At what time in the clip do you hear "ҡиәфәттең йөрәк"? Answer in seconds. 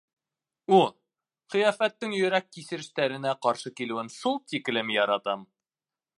1.55-2.49